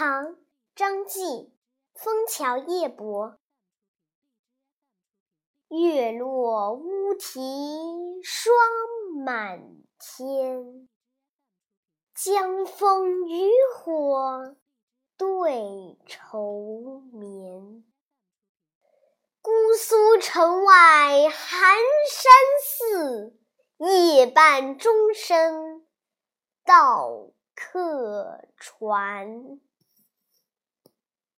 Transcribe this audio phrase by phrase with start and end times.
[0.00, 0.38] 唐
[0.74, 1.52] 张继
[1.92, 3.38] 枫桥夜泊。
[5.68, 8.54] 月落乌啼霜
[9.22, 9.60] 满
[9.98, 10.88] 天
[12.14, 14.56] 江枫渔火
[15.18, 17.84] 对愁眠。
[19.42, 21.76] 姑苏城外寒
[22.08, 22.32] 山
[22.62, 23.38] 寺
[23.76, 25.86] 夜半钟声
[26.64, 29.60] 到客船。